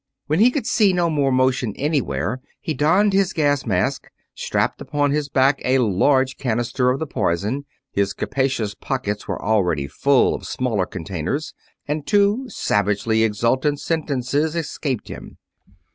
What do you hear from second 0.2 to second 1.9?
When he could see no more motion